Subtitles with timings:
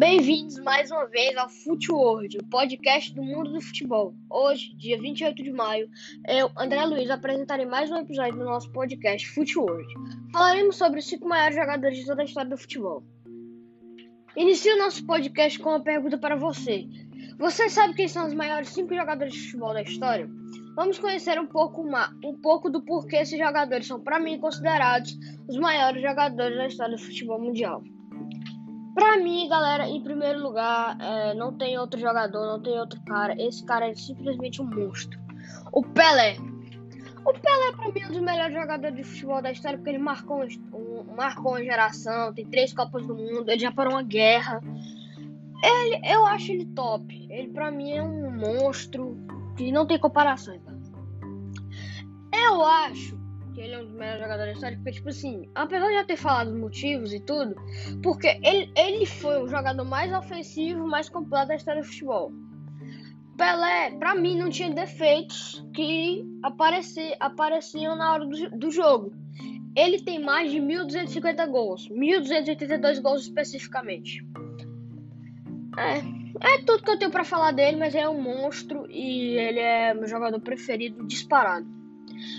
[0.00, 1.46] Bem-vindos mais uma vez ao
[1.90, 4.14] World, o podcast do mundo do futebol.
[4.30, 5.90] Hoje, dia 28 de maio,
[6.26, 9.28] eu, André Luiz, apresentarei mais um episódio do nosso podcast
[9.58, 9.86] World.
[10.32, 13.04] Falaremos sobre os cinco maiores jogadores de toda a história do futebol.
[14.34, 16.86] Inicio nosso podcast com uma pergunta para você.
[17.38, 20.26] Você sabe quem são os maiores cinco jogadores de futebol da história?
[20.76, 25.14] Vamos conhecer um pouco, uma, um pouco do porquê esses jogadores são, para mim, considerados
[25.46, 27.82] os maiores jogadores da história do futebol mundial.
[29.00, 33.34] Pra mim, galera, em primeiro lugar, é, não tem outro jogador, não tem outro cara.
[33.42, 35.18] Esse cara é simplesmente um monstro.
[35.72, 36.36] O Pelé.
[37.24, 39.98] O Pelé, pra mim, é um dos melhores jogadores de futebol da história, porque ele
[39.98, 44.60] marcou, um, marcou uma geração, tem três Copas do Mundo, ele já parou uma guerra.
[45.64, 47.26] Ele, eu acho ele top.
[47.30, 49.16] Ele, pra mim, é um monstro
[49.56, 50.60] que não tem comparações.
[52.34, 53.18] Eu acho
[53.50, 56.04] que ele é um dos melhores jogadores da história, porque, tipo assim, apesar de já
[56.04, 57.54] ter falado os motivos e tudo,
[58.02, 62.32] porque ele, ele foi o jogador mais ofensivo, mais completo da história do futebol.
[63.36, 69.12] Pelé, pra mim, não tinha defeitos que apareci, apareciam na hora do, do jogo.
[69.74, 74.22] Ele tem mais de 1.250 gols, 1.282 gols especificamente.
[75.78, 75.98] É,
[76.54, 79.94] é tudo que eu tenho para falar dele, mas é um monstro e ele é
[79.94, 81.79] meu jogador preferido disparado.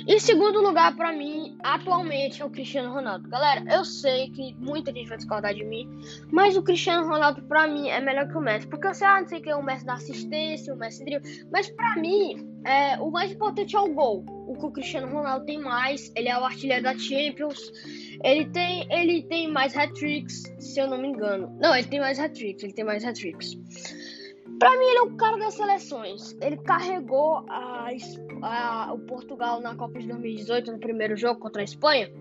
[0.07, 3.29] Em segundo lugar, para mim, atualmente é o Cristiano Ronaldo.
[3.29, 5.89] Galera, eu sei que muita gente vai discordar de mim,
[6.31, 8.67] mas o Cristiano Ronaldo, para mim, é melhor que o Messi.
[8.67, 11.47] Porque eu sei, ah, não sei que é o Messi da assistência, o Messi drible,
[11.52, 14.25] mas para mim, é, o mais importante é o gol.
[14.47, 17.71] O que o Cristiano Ronaldo tem mais, ele é o artilheiro da Champions.
[18.23, 21.55] Ele tem, ele tem mais hat-tricks, se eu não me engano.
[21.59, 23.57] Não, ele tem mais hat-tricks, ele tem mais hat-tricks.
[24.59, 26.37] Pra mim, ele é o cara das seleções.
[26.39, 27.91] Ele carregou a,
[28.42, 32.11] a, o Portugal na Copa de 2018, no primeiro jogo contra a Espanha.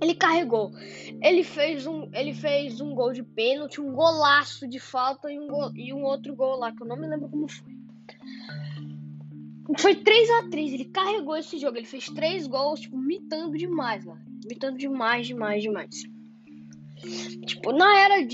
[0.00, 0.70] Ele carregou.
[1.22, 5.48] Ele fez um, ele fez um gol de pênalti, um golaço de falta e um,
[5.48, 7.78] gol, e um outro gol lá, que eu não me lembro como foi.
[9.76, 11.76] Foi 3 a 3 Ele carregou esse jogo.
[11.76, 14.22] Ele fez três gols, tipo, mitando demais, mano.
[14.46, 16.04] Mitando demais, demais, demais.
[17.46, 18.26] Tipo, na era,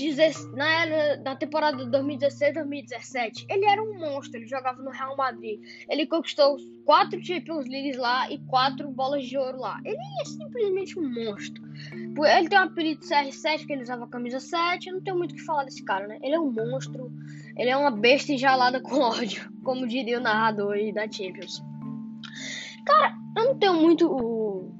[0.53, 4.39] na era da temporada 2016-2017, ele era um monstro.
[4.39, 5.59] Ele jogava no Real Madrid.
[5.89, 9.79] Ele conquistou quatro Champions Leagues lá e quatro bolas de ouro lá.
[9.85, 11.63] Ele é simplesmente um monstro.
[11.93, 14.87] Ele tem um apelido de CR7, que ele usava a camisa 7.
[14.87, 16.17] Eu não tenho muito o que falar desse cara, né?
[16.21, 17.11] Ele é um monstro.
[17.57, 21.63] Ele é uma besta enjalada com ódio, como diria o narrador aí da Champions.
[22.85, 24.71] Cara, eu não tenho muito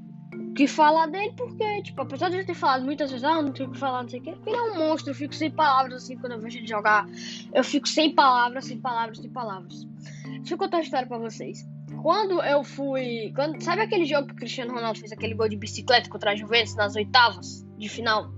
[0.56, 3.70] que falar dele, porque, tipo, apesar de eu ter falado muitas vezes, ah, não tenho
[3.70, 6.04] o que falar, não sei o que, ele é um monstro, eu fico sem palavras,
[6.04, 7.06] assim, quando eu vejo ele jogar,
[7.54, 9.86] eu fico sem palavras, sem palavras, sem palavras.
[10.24, 11.68] Deixa eu contar uma história pra vocês.
[12.02, 13.32] Quando eu fui.
[13.36, 16.36] Quando, sabe aquele jogo que o Cristiano Ronaldo fez aquele gol de bicicleta contra a
[16.36, 18.32] Juventus nas oitavas de final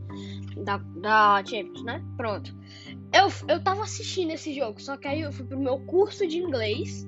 [0.63, 2.03] da, da Champions, né?
[2.15, 2.55] Pronto.
[3.13, 6.37] Eu, eu tava assistindo esse jogo, só que aí eu fui pro meu curso de
[6.37, 7.05] inglês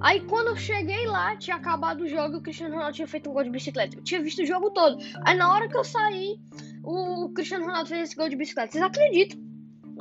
[0.00, 3.30] Aí quando eu cheguei lá, tinha acabado o jogo e o Cristiano Ronaldo tinha feito
[3.30, 3.96] um gol de bicicleta.
[3.96, 4.98] Eu tinha visto o jogo todo.
[5.24, 6.38] Aí na hora que eu saí,
[6.84, 8.72] o Cristiano Ronaldo fez esse gol de bicicleta.
[8.72, 9.38] Vocês acreditam?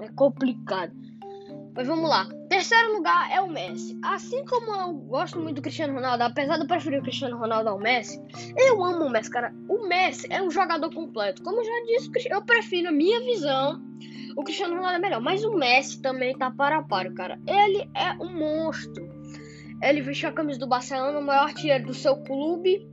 [0.01, 0.93] É complicado.
[1.75, 2.27] Mas vamos lá.
[2.49, 3.99] Terceiro lugar é o Messi.
[4.03, 7.69] Assim como eu gosto muito do Cristiano Ronaldo, apesar de eu preferir o Cristiano Ronaldo
[7.69, 8.19] ao Messi,
[8.57, 9.53] eu amo o Messi, cara.
[9.69, 11.43] O Messi é um jogador completo.
[11.43, 13.79] Como eu já disse, eu prefiro a minha visão.
[14.35, 17.39] O Cristiano Ronaldo é melhor, mas o Messi também tá para a par, cara.
[17.45, 19.16] Ele é um monstro.
[19.81, 22.87] Ele vestiu a camisa do Barcelona, o maior artilheiro do seu clube.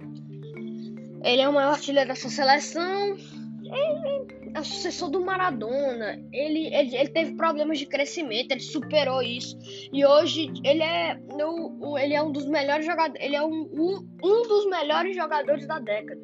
[1.24, 3.16] Ele é o maior artilheiro da sua seleção.
[3.64, 6.22] Ele é o sucessor do Maradona.
[6.32, 9.58] Ele, ele, ele, teve problemas de crescimento, ele superou isso.
[9.92, 13.24] E hoje ele é, o, ele é um dos melhores jogadores.
[13.24, 16.20] Ele é um, um, um dos melhores jogadores da década.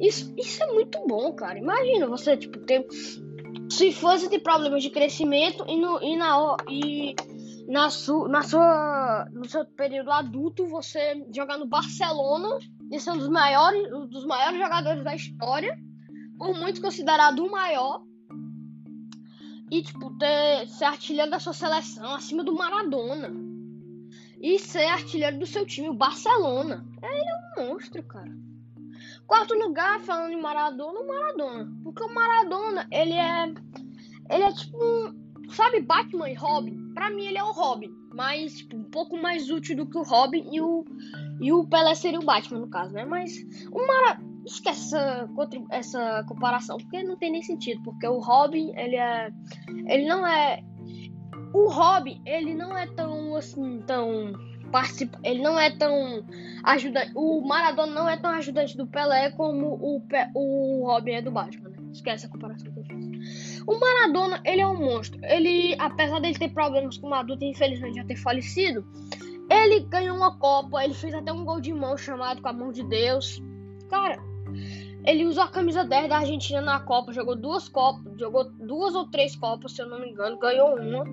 [0.00, 1.58] Isso, isso é muito bom, cara.
[1.58, 2.86] Imagina você, tipo, ter.
[3.70, 7.14] Se fosse ter problemas de crescimento e, no, e, na, e
[7.70, 12.58] na, su, na sua, no seu período adulto, você jogar no Barcelona
[12.90, 15.78] e ser um dos maiores, um dos maiores jogadores da história,
[16.36, 18.02] por muitos considerado o maior,
[19.70, 23.30] e tipo, ter, ser artilheiro da sua seleção acima do Maradona.
[24.40, 26.84] E ser artilheiro do seu time, o Barcelona.
[27.00, 28.32] Ele é um monstro, cara.
[29.28, 31.72] Quarto lugar, falando em Maradona, o Maradona.
[31.84, 33.44] Porque o Maradona, ele é.
[34.28, 35.50] Ele é tipo um.
[35.50, 36.79] Sabe Batman e Robin?
[37.00, 40.02] Pra mim ele é o Robin, mas tipo, um pouco mais útil do que o
[40.02, 40.84] Robin e o,
[41.40, 43.06] e o Pelé seria o Batman, no caso, né?
[43.06, 43.32] Mas
[43.72, 44.20] o Mara...
[44.44, 45.28] Esquece essa,
[45.70, 49.30] essa comparação, porque não tem nem sentido, porque o Robin, ele é...
[49.86, 50.62] Ele não é...
[51.54, 54.32] O Robin, ele não é tão, assim, tão...
[54.70, 55.18] Participa...
[55.24, 56.22] Ele não é tão
[56.64, 57.12] ajudante...
[57.14, 60.30] O Maradona não é tão ajudante do Pelé como o, Pe...
[60.34, 61.78] o Robin é do Batman, né?
[61.92, 62.99] Esquece a comparação que eu fiz.
[63.66, 65.20] O Maradona, ele é um monstro.
[65.24, 68.84] Ele, apesar dele ter problemas como adulto infelizmente já ter falecido,
[69.50, 72.72] ele ganhou uma Copa, ele fez até um gol de mão chamado com a mão
[72.72, 73.42] de Deus.
[73.88, 74.18] Cara,
[75.04, 79.06] ele usou a camisa 10 da Argentina na Copa, jogou duas Copas, jogou duas ou
[79.10, 81.04] três Copas, se eu não me engano, ganhou uma.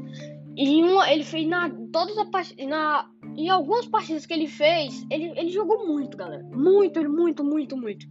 [0.55, 5.31] E uma, ele fez na todas as na em algumas partidas que ele fez, ele,
[5.35, 6.43] ele jogou muito, galera.
[6.51, 8.07] Muito, muito, muito, muito.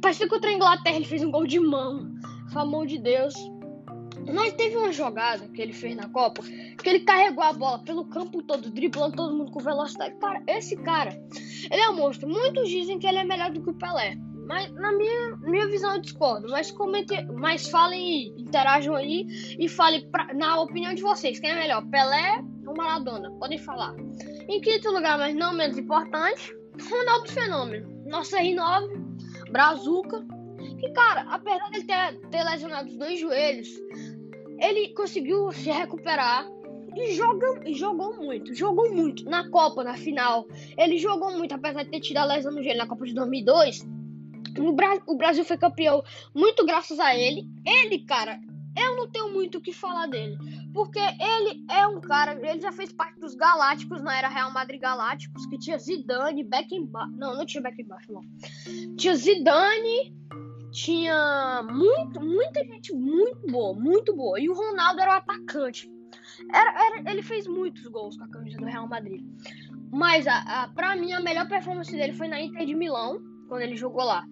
[0.00, 2.10] Parecia que contra a Inglaterra ele fez um gol de mão.
[2.64, 3.34] Mão de Deus.
[4.26, 8.04] Nós teve uma jogada que ele fez na Copa, que ele carregou a bola pelo
[8.04, 10.14] campo todo, driblando todo mundo com velocidade.
[10.16, 11.10] Cara, esse cara,
[11.70, 12.28] ele é um monstro.
[12.28, 14.16] Muitos dizem que ele é melhor do que o Pelé.
[14.46, 16.48] Mas na minha, minha visão eu discordo.
[16.48, 19.26] Mas comente, mas falem aí, interajam aí
[19.58, 21.38] e falem na opinião de vocês.
[21.38, 23.30] Quem é melhor, Pelé ou Maradona?
[23.38, 23.94] Podem falar.
[24.48, 26.52] Em quinto lugar, mas não menos importante,
[26.90, 28.04] Ronaldo Fenômeno.
[28.06, 30.39] Nosso R9, Brazuca.
[30.78, 33.68] Que, cara, apesar de ter, ter lesionado os dois joelhos,
[34.60, 36.46] ele conseguiu se recuperar
[36.96, 40.46] e joga, jogou muito, jogou muito na Copa, na final.
[40.76, 43.86] Ele jogou muito, apesar de ter tido a lesão no joelho na Copa de 2002.
[44.58, 46.02] O, Bra o Brasil foi campeão
[46.34, 47.44] muito graças a ele.
[47.64, 48.40] Ele, cara,
[48.76, 50.36] eu não tenho muito o que falar dele.
[50.72, 54.80] Porque ele é um cara, ele já fez parte dos Galácticos na era Real Madrid
[54.80, 57.10] Galácticos, que tinha Zidane, Beckenbauer.
[57.10, 58.22] Não, não tinha Beckenbauer, não.
[58.96, 60.14] Tinha Zidane,
[60.70, 64.40] tinha muito, muita gente muito boa, muito boa.
[64.40, 65.90] E o Ronaldo era o atacante.
[66.52, 69.24] Era, era, ele fez muitos gols com a camisa do Real Madrid.
[69.90, 73.62] Mas a, a, pra mim, a melhor performance dele foi na Inter de Milão, quando
[73.62, 74.24] ele jogou lá.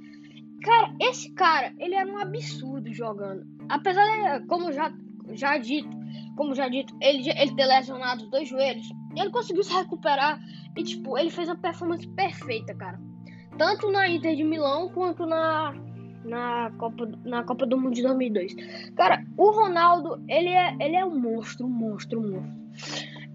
[0.62, 3.46] Cara, esse cara, ele era um absurdo jogando.
[3.68, 4.04] Apesar
[4.38, 4.92] de, como já,
[5.32, 5.96] já dito,
[6.36, 10.40] como já dito, ele, ele ter lesionado os dois joelhos, ele conseguiu se recuperar
[10.76, 13.00] e, tipo, ele fez uma performance perfeita, cara.
[13.56, 15.74] Tanto na Inter de Milão quanto na,
[16.24, 18.54] na, Copa, na Copa do Mundo de 2002.
[18.96, 22.68] Cara, o Ronaldo, ele é, ele é um monstro, um monstro, um monstro.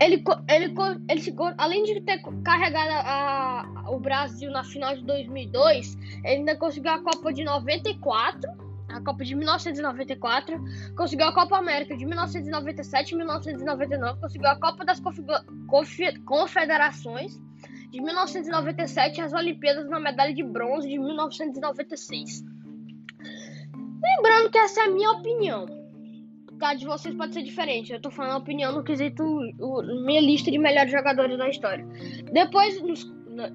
[0.01, 0.73] Ele, ele,
[1.09, 6.55] ele, além de ter carregado a, a, o Brasil na final de 2002, ele ainda
[6.55, 8.49] conseguiu a Copa de 94,
[8.89, 10.61] a Copa de 1994,
[10.95, 15.01] conseguiu a Copa América de 1997 e 1999, conseguiu a Copa das
[16.25, 17.39] Confederações
[17.91, 22.43] de 1997 e as Olimpíadas na medalha de bronze de 1996.
[24.03, 25.83] Lembrando que essa é a minha opinião
[26.63, 27.91] caso de vocês pode ser diferente.
[27.91, 29.21] Eu tô falando a opinião no quesito
[29.59, 31.85] o, minha lista de melhores jogadores da história.
[32.31, 32.81] Depois,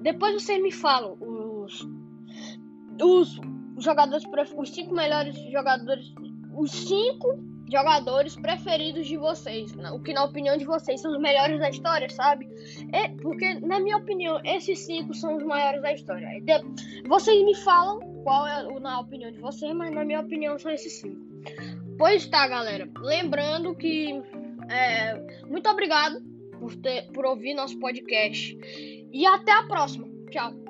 [0.01, 1.87] depois vocês me falam os,
[3.01, 3.39] os
[3.83, 4.23] jogadores,
[4.55, 6.13] os cinco melhores jogadores,
[6.55, 7.39] os cinco
[7.71, 12.09] jogadores preferidos de vocês, o que na opinião de vocês são os melhores da história,
[12.09, 12.47] sabe?
[12.93, 16.27] É, porque na minha opinião esses cinco são os maiores da história.
[17.07, 18.61] Vocês me falam qual é
[18.99, 21.19] opinião de vocês, mas na minha opinião são esses cinco.
[21.97, 22.87] Pois tá, galera.
[22.99, 24.21] Lembrando que
[24.69, 26.21] é, muito obrigado
[26.59, 28.55] por, ter, por ouvir nosso podcast.
[29.11, 30.07] E até a próxima.
[30.29, 30.68] Tchau.